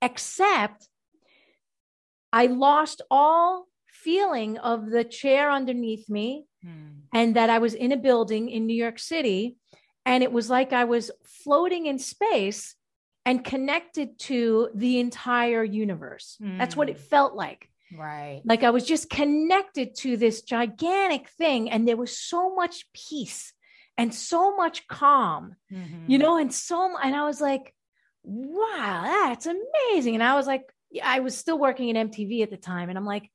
[0.00, 0.88] except
[2.32, 7.06] I lost all feeling of the chair underneath me Hmm.
[7.14, 9.56] and that I was in a building in New York City.
[10.06, 11.10] and it was like I was
[11.44, 12.74] floating in space
[13.26, 16.38] and connected to the entire universe.
[16.40, 17.00] That's what it Mm.
[17.10, 17.68] felt like.
[17.96, 18.42] Right.
[18.44, 23.52] Like I was just connected to this gigantic thing, and there was so much peace
[23.96, 26.04] and so much calm, Mhm.
[26.06, 27.74] you know, and so, and I was like,
[28.22, 30.14] wow, that's amazing.
[30.14, 30.62] And I was like,
[31.02, 33.30] I was still working in MTV at the time, and I'm like,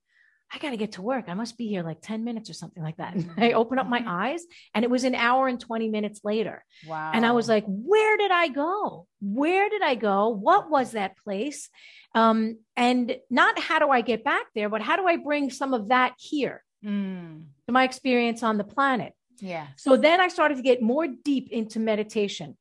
[0.53, 1.25] I got to get to work.
[1.29, 3.15] I must be here like 10 minutes or something like that.
[3.15, 4.43] And I open up my eyes,
[4.75, 6.63] and it was an hour and 20 minutes later.
[6.87, 7.11] Wow.
[7.13, 9.07] And I was like, where did I go?
[9.19, 10.29] Where did I go?
[10.29, 11.69] What was that place?
[12.15, 15.73] Um, and not how do I get back there, but how do I bring some
[15.73, 17.45] of that here Mm.
[17.67, 19.13] to my experience on the planet?
[19.39, 19.67] yeah.
[19.78, 22.58] So then I started to get more deep into meditation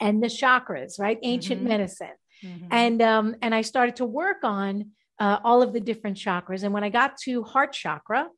[0.00, 1.18] and the chakras, right?
[1.22, 1.68] Ancient Mhm.
[1.68, 2.16] medicine.
[2.42, 2.68] Mhm.
[2.70, 6.64] And um, and I started to work on uh, all of the different chakras.
[6.64, 8.28] And when I got to heart chakra,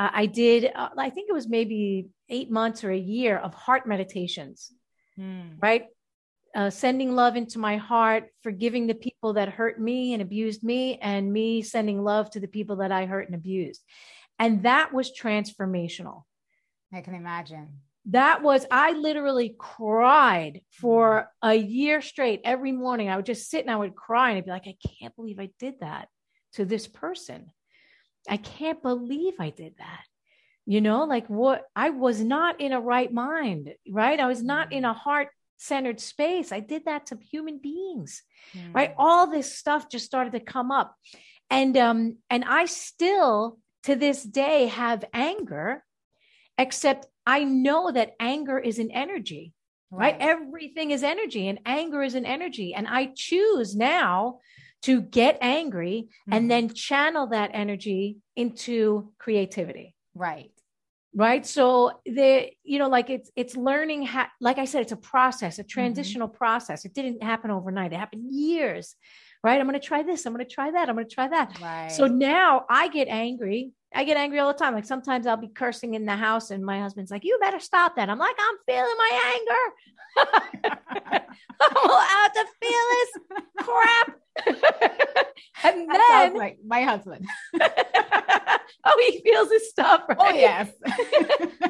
[0.00, 3.54] uh, I did, uh, I think it was maybe eight months or a year of
[3.54, 4.72] heart meditations
[5.16, 5.62] Mm.
[5.62, 5.86] right?
[6.54, 10.98] Uh, sending love into my heart, forgiving the people that hurt me and abused me,
[10.98, 13.82] and me sending love to the people that I hurt and abused.
[14.38, 16.22] And that was transformational.
[16.92, 17.80] I can imagine.
[18.06, 22.42] That was, I literally cried for a year straight.
[22.44, 24.76] Every morning, I would just sit and I would cry and I'd be like, I
[25.00, 26.08] can't believe I did that
[26.52, 27.50] to this person.
[28.28, 30.04] I can't believe I did that.
[30.66, 34.20] You know, like what I was not in a right mind, right?
[34.20, 36.52] I was not in a heart centered space.
[36.52, 38.22] I did that to human beings,
[38.72, 38.90] right?
[38.90, 38.96] Mm.
[38.98, 40.94] All this stuff just started to come up.
[41.50, 45.84] And um and I still to this day have anger
[46.58, 49.52] except I know that anger is an energy
[49.96, 50.16] right?
[50.18, 52.74] Everything is energy and anger is an energy.
[52.74, 54.40] And I choose now
[54.82, 56.36] to get angry Mhm.
[56.36, 59.94] and then channel that energy into creativity.
[60.14, 60.50] right.
[61.16, 61.46] Right.
[61.46, 65.58] So the, you know, like it's it's learning how like I said, it's a process,
[65.58, 65.68] a mm-hmm.
[65.68, 66.84] transitional process.
[66.84, 67.92] It didn't happen overnight.
[67.92, 68.96] It happened years.
[69.42, 69.60] Right.
[69.60, 70.26] I'm gonna try this.
[70.26, 70.88] I'm gonna try that.
[70.88, 71.60] I'm gonna try that.
[71.60, 71.92] Right.
[71.92, 73.72] So now I get angry.
[73.94, 74.74] I get angry all the time.
[74.74, 77.96] Like sometimes I'll be cursing in the house, and my husband's like, "You better stop
[77.96, 79.64] that." I'm like, "I'm feeling my anger.
[81.60, 83.10] I'm allowed to feel this
[83.58, 84.18] crap."
[85.64, 87.26] and that then, like my husband.
[88.84, 90.02] oh, he feels his stuff.
[90.10, 90.34] Oh, right?
[90.34, 90.72] Oh yes.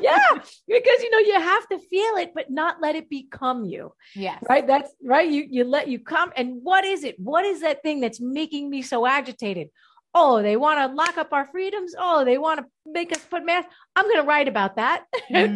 [0.00, 0.18] yeah,
[0.66, 4.42] because you know you have to feel it, but not let it become you yes.
[4.48, 7.82] right that's right you you let you come and what is it what is that
[7.82, 9.68] thing that's making me so agitated
[10.14, 13.44] oh they want to lock up our freedoms oh they want to make us put
[13.44, 15.54] masks i'm going to write about that Mm.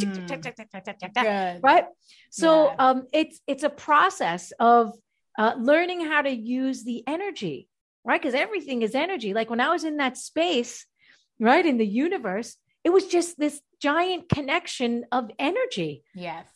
[1.62, 1.84] Right
[2.30, 2.76] so Yes.
[2.78, 4.92] um it's it's a process of
[5.38, 7.68] uh, learning how to use the energy
[8.04, 10.86] right because everything is energy like when i was in that space
[11.38, 16.46] right in the universe it was just this giant connection of energy Yes.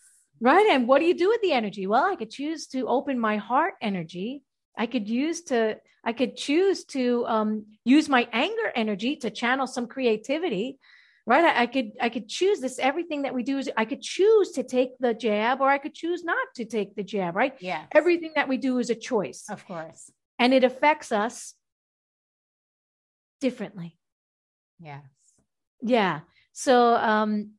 [0.41, 0.67] Right.
[0.75, 1.87] And what do you do with the energy?
[1.87, 4.43] Well, I could choose to open my heart energy.
[4.77, 9.67] I could use to, I could choose to um, use my anger energy to channel
[9.67, 10.79] some creativity.
[11.25, 11.45] Right.
[11.45, 12.79] I, I could, I could choose this.
[12.81, 15.95] Everything that we do is I could choose to take the jab or I could
[15.95, 17.37] choose not to take the jab.
[17.37, 17.55] Right.
[17.61, 17.85] Yeah.
[17.93, 20.11] Everything that we do is a choice Of course.
[20.41, 21.55] and it affects us
[23.41, 23.97] differently.
[24.81, 25.05] Yes.
[25.81, 26.21] Yeah.
[26.53, 27.53] So um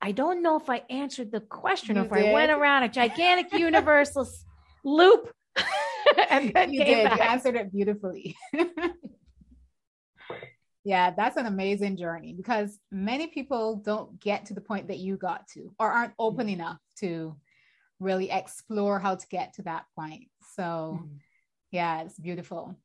[0.00, 2.88] I don't know if I answered the question or You if I went around a
[2.88, 4.26] gigantic universal
[4.84, 5.32] loop
[6.30, 7.04] and then you did.
[7.04, 7.18] back.
[7.18, 8.36] You answered it beautifully.
[10.84, 15.16] yeah, that's an amazing journey because many people don't get to the point that you
[15.16, 17.36] got to or aren't open enough to
[18.00, 20.28] really explore how to get to that point.
[20.56, 21.18] So, Mhm.
[21.70, 22.76] yeah, it's beautiful.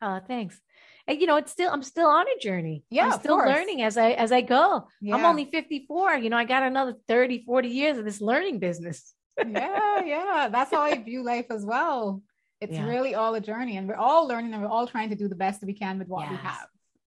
[0.00, 0.60] Oh, thanks.
[1.06, 2.84] And you know, it's still I'm still on a journey.
[2.90, 4.86] Yeah, I'm still learning as I as I go.
[5.12, 6.16] I'm only 54.
[6.16, 9.14] You know, I got another 30, 40 years of this learning business.
[9.46, 10.48] yeah, yeah.
[10.50, 12.22] That's how I view life as well.
[12.64, 12.86] It's Yeah.
[12.88, 15.34] really all a journey, and we're all learning and we're all trying to do the
[15.44, 16.68] best that we can with what we have,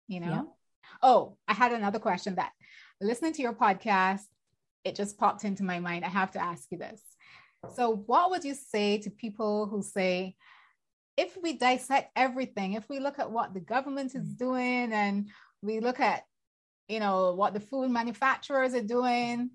[0.08, 0.30] you know?
[0.30, 0.42] Yeah.
[1.02, 2.52] Oh, I had another question that
[3.00, 4.22] listening to your podcast,
[4.84, 6.04] it just popped into my mind.
[6.04, 7.02] I have to ask you this.
[7.74, 10.36] So, what would you say to people who say,
[11.16, 14.38] if we dissect everything, if we look at what the government is Mm.
[14.38, 16.24] doing and we look at,
[16.88, 19.50] you know, what the food manufacturers are doing,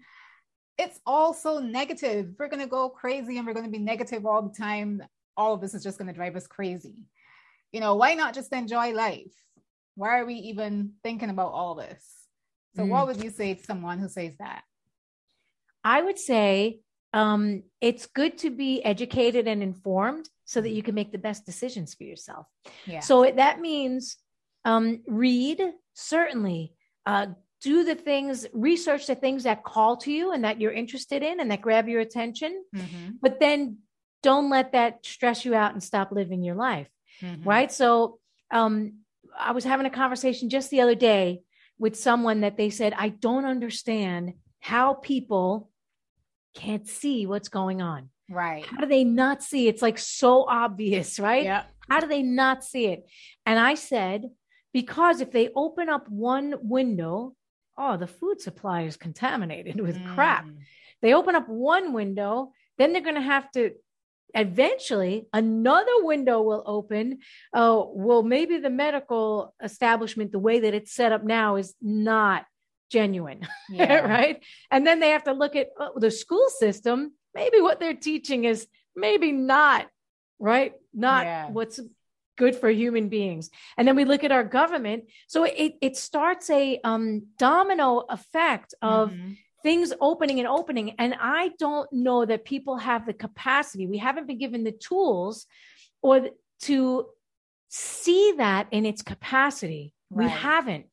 [0.77, 2.35] it's all so negative.
[2.37, 5.01] We're going to go crazy and we're going to be negative all the time.
[5.37, 7.05] All of this is just going to drive us crazy.
[7.71, 9.31] You know, why not just enjoy life?
[9.95, 12.03] Why are we even thinking about all this?
[12.75, 12.89] So, Mm.
[12.89, 14.63] what would you say to someone who says that?
[15.83, 16.79] I would say
[17.13, 21.45] um, it's good to be educated and informed so that you can make the best
[21.45, 22.45] decisions for yourself.
[22.85, 22.99] Yeah.
[22.99, 24.17] So it- that means
[24.65, 25.61] um, read,
[25.93, 26.73] certainly,
[27.05, 27.27] uh,
[27.61, 31.39] do the things, research the things that call to you and that you're interested in
[31.39, 32.63] and that grab your attention.
[32.75, 33.17] Mhm.
[33.21, 33.77] But then
[34.23, 36.89] don't let that stress you out and stop living your life.
[37.21, 37.45] Mhm.
[37.45, 37.71] Right.
[37.71, 38.19] So
[38.51, 38.99] um,
[39.37, 41.41] I was having a conversation just the other day
[41.79, 45.69] with someone that they said, I don't understand how people
[46.55, 48.09] can't see what's going on.
[48.29, 48.65] Right.
[48.65, 49.67] How do they not see?
[49.67, 51.43] It's like so obvious, right?
[51.43, 51.63] Yeah.
[51.89, 53.07] How do they not see it?
[53.45, 54.25] And I said,
[54.73, 57.35] because if they open up one window,
[57.77, 60.45] oh, the food supply is contaminated with crap.
[60.45, 60.57] Mm.
[61.01, 63.71] They open up one window, then they're going to have to
[64.33, 67.19] eventually another window will open.
[67.53, 72.45] Oh, well, maybe the medical establishment, the way that it's set up now, is not
[72.91, 73.41] genuine.
[73.69, 73.99] Yeah.
[73.99, 74.43] right?
[74.71, 77.13] And then they have to look at oh, the school system.
[77.35, 79.87] Maybe what they're teaching is maybe not
[80.39, 81.49] right, not Yeah.
[81.51, 81.79] what's
[82.37, 83.49] good for human beings.
[83.77, 85.05] And then we look at our government.
[85.27, 89.37] So it it starts a um, domino effect of Mhm.
[89.67, 90.95] Things opening and opening.
[90.97, 93.85] And I don't know that people have the capacity.
[93.85, 95.45] We haven't been given the tools
[96.01, 96.29] or
[96.61, 97.07] to
[97.67, 99.93] see that in its capacity.
[100.09, 100.85] We haven't.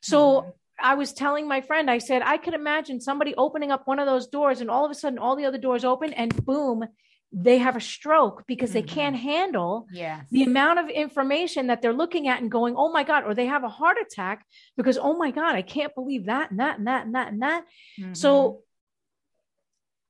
[0.00, 0.52] So Mhm.
[0.80, 4.06] I was telling my friend, I said, I could imagine somebody opening up one of
[4.06, 6.86] those doors and all of a sudden all the other doors open and boom,
[7.34, 8.88] they have a stroke because they Mhm.
[8.88, 10.26] can't handle Yes.
[10.30, 13.46] the amount of information that they're looking at and going, oh my God, or they
[13.46, 16.86] have a heart attack because, oh my God, I can't believe that and that and
[16.86, 17.64] that and that and that.
[17.98, 18.16] Mhm.
[18.16, 18.62] So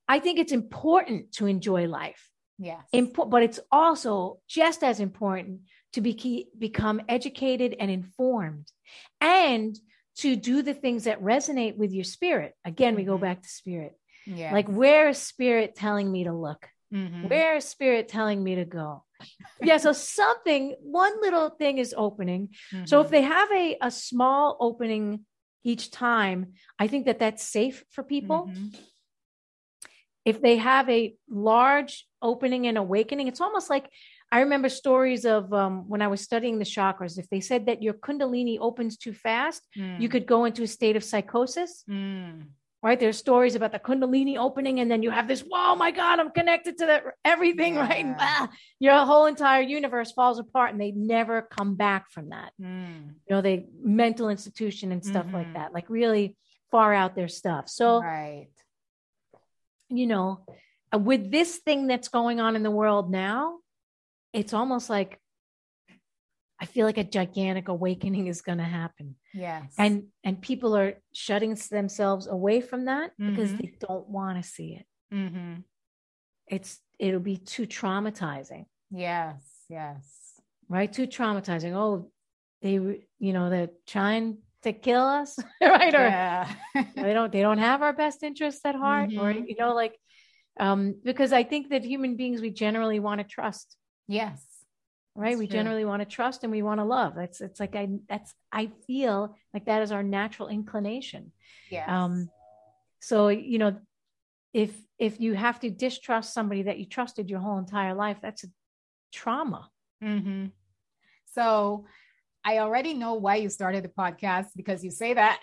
[0.08, 2.82] I think it's important to enjoy life, yes.
[2.92, 5.60] Impo- but it's also just as important
[5.92, 8.70] to be become educated and informed
[9.20, 9.78] and
[10.16, 12.54] to do the things that resonate with your spirit.
[12.64, 13.20] Again, we go Mhm.
[13.22, 13.96] back to spirit.
[14.26, 14.52] yeah.
[14.52, 16.68] Like, where is spirit telling me to look?
[16.92, 17.28] Mhm.
[17.30, 19.04] Where is spirit telling me to go?
[19.62, 22.48] yeah, so something, one little thing is opening.
[22.84, 23.10] So if Mhm.
[23.10, 25.24] they have a, a small opening
[25.64, 28.48] each time, I think that that's safe for people.
[28.48, 28.74] Mhm.
[30.24, 33.88] If they have a large opening and awakening, it's almost like
[34.30, 37.18] I remember stories of um, when I was studying the chakras.
[37.18, 40.10] If they said that your Kundalini opens too fast, you Mm.
[40.10, 41.84] could go into a state of psychosis.
[41.88, 42.48] Mm.
[42.82, 42.98] Right?
[42.98, 46.30] There's stories about the Kundalini opening, and then you have this, whoa, my God, I'm
[46.32, 48.04] connected to the, everything, right?
[48.04, 52.52] And, ah, your whole entire universe falls apart, and they never come back from that.
[52.60, 53.14] Mm.
[53.28, 55.54] You know, they mental institution and stuff like Mhm.
[55.54, 56.36] that, like really
[56.72, 57.68] far out their stuff.
[57.68, 58.48] So, right.
[59.88, 60.44] you know,
[60.92, 63.58] uh, with this thing that's going on in the world now,
[64.32, 65.20] it's almost like
[66.62, 69.16] I feel like a gigantic awakening is going to happen.
[69.34, 69.74] Yes.
[69.78, 73.58] And and people are shutting themselves away from that because Mhm.
[73.58, 74.86] they don't want to see it.
[75.12, 75.54] Mm-hmm.
[76.46, 79.42] It's it'll be too traumatizing, yes.
[79.68, 80.40] Yes.
[80.68, 80.92] right?
[80.92, 81.72] Too traumatizing.
[81.74, 82.10] Oh,
[82.62, 82.74] they
[83.18, 85.94] you know, they're trying to kill us, right?
[85.94, 86.46] Or
[86.94, 89.48] they don't they don't have our best interests at heart or Mhm.
[89.48, 89.98] you know like
[90.60, 94.44] um because i think that human beings we generally want to trust yes.
[95.14, 95.56] Right That's we true.
[95.58, 98.70] generally want to trust and we want to love that's it's like i that's i
[98.86, 101.32] feel like that is our natural inclination
[101.70, 102.30] yeah um
[103.00, 103.76] so you know
[104.54, 108.44] if if you have to distrust somebody that you trusted your whole entire life that's
[108.44, 108.48] a
[109.12, 109.68] trauma
[110.02, 110.46] mm-hmm.
[111.34, 111.86] So
[112.44, 115.40] I already know why you started the podcast because you say that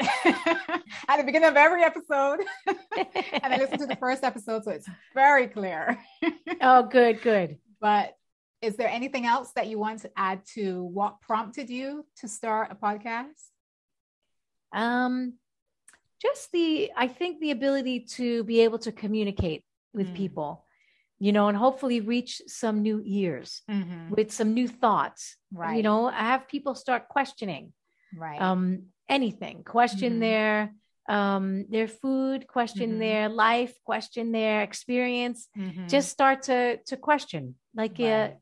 [1.07, 2.41] at the beginning of every episode.
[2.67, 5.97] and I listened to the first episode, so it's very clear.
[6.61, 8.13] oh good good but
[8.61, 12.71] is there anything else that you want to add to what prompted you to start
[12.71, 13.49] a podcast?
[14.71, 15.33] um
[16.21, 20.13] just the i think the ability to be able to communicate with Mm.
[20.15, 20.65] people
[21.17, 24.11] you know and hopefully reach some new ears Mm-hmm.
[24.11, 25.77] with some new thoughts Right.
[25.77, 27.73] you know have people start questioning
[28.15, 28.39] Right.
[28.39, 28.63] um
[29.07, 30.19] anything question Mhm.
[30.19, 30.73] their
[31.17, 32.99] um their food question Mhm.
[32.99, 35.89] their life question their experience Mhm.
[35.89, 38.37] just start to to question like uh, Right.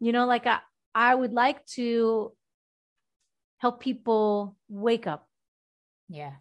[0.00, 0.58] You know like I,
[0.94, 2.32] I would like to
[3.58, 5.28] help people wake up
[6.08, 6.34] yes.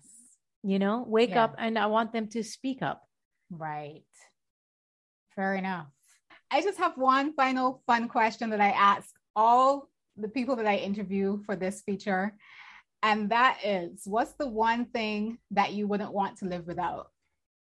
[0.63, 1.43] you know wake Yeah.
[1.45, 3.03] up and i want them to speak up
[3.51, 4.03] Right.
[5.35, 5.87] Fair enough.
[6.51, 10.75] I just have one final fun question that I ask all the people that I
[10.75, 12.35] interview for this feature.
[13.01, 17.07] And that is what's the one thing that you wouldn't want to live without?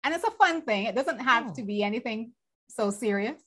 [0.04, 0.84] And it's a fun thing.
[0.84, 1.54] It doesn't have Oh.
[1.54, 2.32] to be anything
[2.68, 3.40] so serious.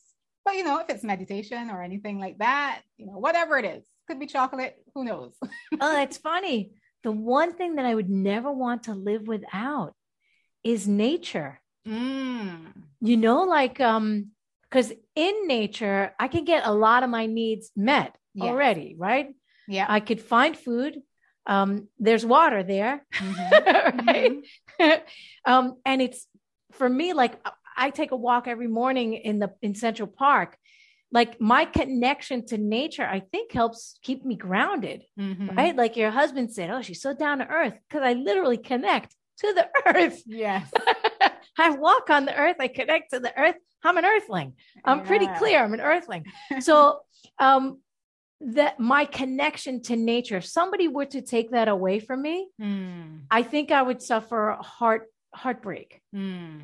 [0.43, 3.85] But you know, if it's meditation or anything like that, you know, whatever it is,
[4.07, 5.33] could be chocolate, who knows?
[5.81, 6.71] oh it's funny
[7.03, 9.93] the one thing that i would never want to live without
[10.63, 12.73] is nature Mm.
[13.01, 14.27] you know like um
[14.69, 18.45] because in nature i can get a lot of my needs met Yes.
[18.45, 19.33] already right
[19.67, 19.87] Yeah.
[19.89, 21.01] i could find food
[21.47, 24.05] um, there's water there, Mhm.
[24.79, 25.03] right?
[25.45, 26.27] um, and it's
[26.73, 27.33] for me like
[27.81, 30.57] I take a walk every morning in the in Central Park.
[31.11, 35.57] Like my connection to nature, I think helps keep me grounded, Mhm.
[35.57, 35.75] right?
[35.75, 39.09] Like your husband said, "Oh, she's so down to earth," because I literally connect
[39.41, 39.65] to the
[39.95, 40.21] earth.
[40.25, 40.71] Yes.
[41.65, 42.57] I walk on the earth.
[42.59, 43.55] I connect to the earth.
[43.83, 44.53] I'm an earthling.
[44.85, 45.57] I'm pretty clear.
[45.63, 46.23] I'm an earthling.
[46.61, 47.01] So,
[47.39, 47.81] um,
[48.57, 53.23] that my connection to nature, if somebody were to take that away from me, Mm,
[53.29, 55.03] I think I would suffer heart
[55.33, 56.61] heartbreak, mm.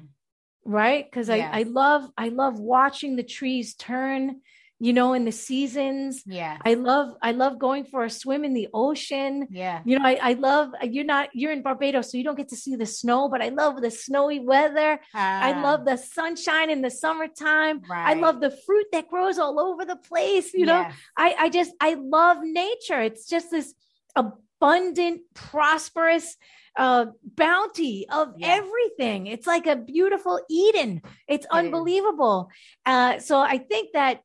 [0.68, 1.06] Right?
[1.10, 4.42] Because I, I love I love watching the trees turn,
[4.80, 6.22] you know, in the seasons.
[6.26, 6.58] Yeah.
[6.64, 9.48] I love I love going for a swim in the ocean.
[9.50, 9.82] Yeah.
[9.86, 12.56] You know, I, I love you're not you're in Barbados, so you don't get to
[12.56, 15.00] see the snow, but I love the snowy weather.
[15.14, 17.82] I Ah, love the sunshine in the summertime.
[17.90, 20.54] I love the fruit that grows all over the place.
[20.54, 20.94] You know, Yes.
[21.18, 23.02] I, I just, I love nature.
[23.02, 23.74] It's just this
[24.16, 26.36] abundant, prosperous
[26.78, 28.60] uh, bounty of Yes.
[28.62, 29.28] everything.
[29.28, 31.02] It's like a beautiful Eden.
[31.28, 31.50] It's is.
[31.52, 32.50] unbelievable.
[32.86, 34.22] Uh, so I think that,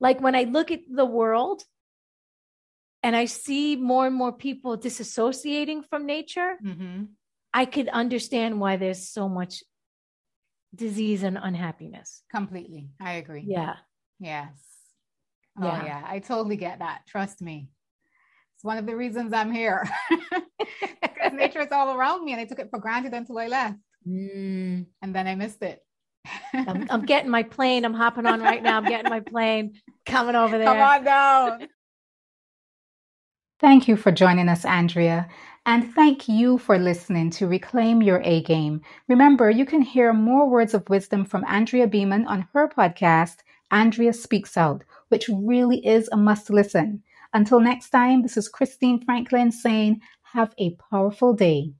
[0.00, 1.62] like, when I look at the world
[3.02, 7.08] and I see more and more people disassociating from nature, Mhm.
[7.52, 9.62] I could understand why there's so much
[10.74, 12.22] disease and unhappiness.
[12.30, 12.90] Completely.
[13.00, 13.44] I agree.
[13.46, 13.76] Yeah.
[14.20, 14.52] Yes.
[15.58, 15.84] Oh, Yeah.
[15.84, 16.02] yeah.
[16.06, 17.02] I totally get that.
[17.08, 17.68] Trust me.
[18.60, 19.88] It's one of the reasons I'm here.
[21.00, 23.78] because nature is all around me and I took it for granted until I left.
[24.06, 24.84] Mm.
[25.00, 25.80] And then I missed it.
[26.52, 27.86] I'm, I'm getting my plane.
[27.86, 28.76] I'm hopping on right now.
[28.76, 30.66] I'm getting my plane coming over there.
[30.66, 31.68] Come on down.
[33.60, 35.26] Thank you for joining us, Andrea.
[35.64, 38.82] And thank you for listening to Reclaim Your A Game.
[39.08, 43.36] Remember, you can hear more words of wisdom from Andrea Beaman on her podcast,
[43.70, 47.02] Andrea Speaks Out, which really is a must listen.
[47.32, 50.00] Until next time, this is Christine Franklin saying,
[50.32, 51.72] have a powerful day.